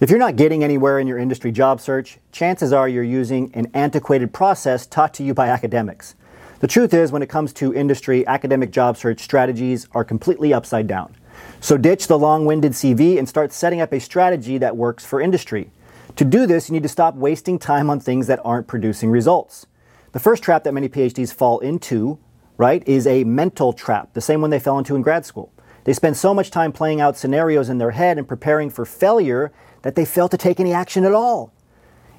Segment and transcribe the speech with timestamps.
[0.00, 3.70] If you're not getting anywhere in your industry job search, chances are you're using an
[3.74, 6.14] antiquated process taught to you by academics.
[6.60, 10.86] The truth is, when it comes to industry, academic job search strategies are completely upside
[10.86, 11.14] down.
[11.60, 15.20] So ditch the long winded CV and start setting up a strategy that works for
[15.20, 15.70] industry.
[16.16, 19.66] To do this, you need to stop wasting time on things that aren't producing results.
[20.12, 22.18] The first trap that many PhDs fall into,
[22.56, 25.52] right, is a mental trap, the same one they fell into in grad school.
[25.84, 29.52] They spend so much time playing out scenarios in their head and preparing for failure
[29.82, 31.52] that they fail to take any action at all.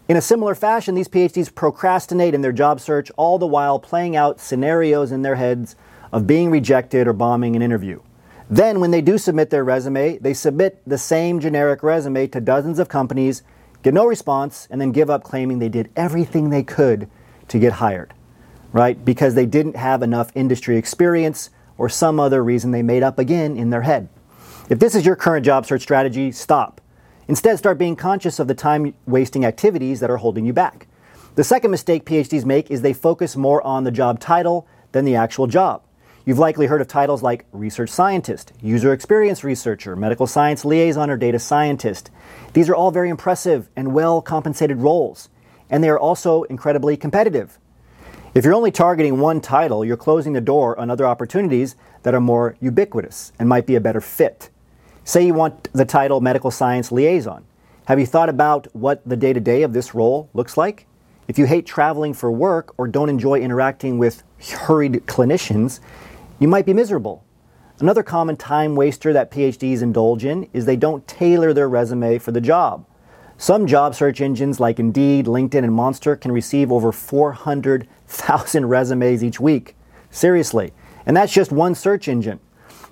[0.08, 4.16] In a similar fashion, these PhDs procrastinate in their job search, all the while playing
[4.16, 5.76] out scenarios in their heads
[6.12, 8.02] of being rejected or bombing an interview.
[8.50, 12.80] Then, when they do submit their resume, they submit the same generic resume to dozens
[12.80, 13.44] of companies,
[13.84, 17.10] get no response, and then give up claiming they did everything they could
[17.48, 18.14] to get hired,
[18.74, 19.06] right?
[19.06, 23.56] Because they didn't have enough industry experience or some other reason they made up again
[23.56, 24.10] in their head.
[24.70, 26.81] If this is your current job search strategy, stop.
[27.28, 30.88] Instead, start being conscious of the time wasting activities that are holding you back.
[31.36, 35.16] The second mistake PhDs make is they focus more on the job title than the
[35.16, 35.84] actual job.
[36.26, 41.18] You've likely heard of titles like research scientist, user experience researcher, medical science liaison, or
[41.18, 42.12] data scientist.
[42.54, 45.30] These are all very impressive and well compensated roles,
[45.70, 47.58] and they are also incredibly competitive.
[48.36, 52.22] If you're only targeting one title, you're closing the door on other opportunities that are
[52.22, 54.50] more ubiquitous and might be a better fit.
[55.12, 57.44] Say you want the title Medical Science Liaison.
[57.88, 60.88] Have you thought about what the day to day of this role looks like?
[61.28, 65.82] If you hate traveling for work or don't enjoy interacting with hurried clinicians,
[66.40, 67.26] you might be miserable.
[67.82, 72.32] Another common time waster that PhDs indulge in is they don't tailor their resume for
[72.32, 72.86] the job.
[73.38, 79.42] Some job search engines like Indeed, LinkedIn, and Monster can receive over 400,000 resumes each
[79.42, 79.76] week.
[80.10, 80.72] Seriously.
[81.06, 82.40] And that's just one search engine.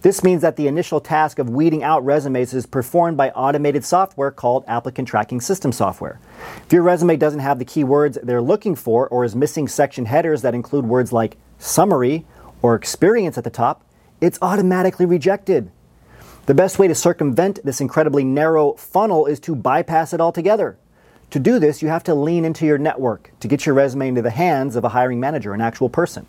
[0.01, 4.31] This means that the initial task of weeding out resumes is performed by automated software
[4.31, 6.21] called applicant tracking system software.
[6.65, 10.41] If your resume doesn't have the keywords they're looking for or is missing section headers
[10.41, 12.25] that include words like summary
[12.61, 13.83] or experience at the top,
[14.21, 15.69] it's automatically rejected.
[16.45, 20.77] The best way to circumvent this incredibly narrow funnel is to bypass it altogether.
[21.31, 24.21] To do this, you have to lean into your network to get your resume into
[24.21, 26.25] the hands of a hiring manager, an actual person.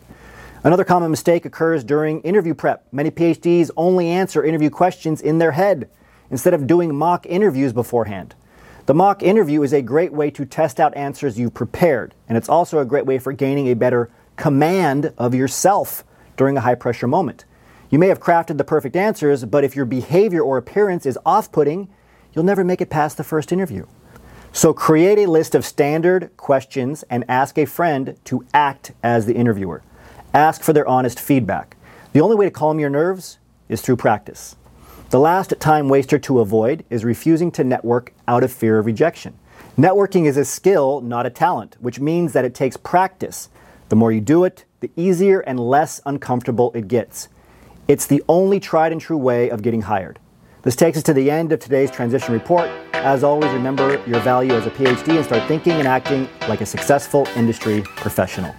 [0.63, 2.87] Another common mistake occurs during interview prep.
[2.93, 5.89] Many PhDs only answer interview questions in their head
[6.31, 8.35] instead of doing mock interviews beforehand.
[8.85, 12.51] The mock interview is a great way to test out answers you've prepared, and it's
[12.51, 16.05] also a great way for gaining a better command of yourself
[16.37, 17.47] during a high pressure moment.
[17.89, 21.51] You may have crafted the perfect answers, but if your behavior or appearance is off
[21.51, 21.89] putting,
[22.35, 23.87] you'll never make it past the first interview.
[24.53, 29.35] So create a list of standard questions and ask a friend to act as the
[29.35, 29.83] interviewer.
[30.33, 31.77] Ask for their honest feedback.
[32.13, 34.55] The only way to calm your nerves is through practice.
[35.11, 39.37] The last time waster to avoid is refusing to network out of fear of rejection.
[39.77, 43.49] Networking is a skill, not a talent, which means that it takes practice.
[43.89, 47.29] The more you do it, the easier and less uncomfortable it gets.
[47.89, 50.21] It's the only tried and true way of getting hired.
[50.63, 52.71] This takes us to the end of today's transition report.
[52.93, 56.67] As always, remember your value as a PhD and start thinking and acting like a
[56.67, 58.55] successful industry professional.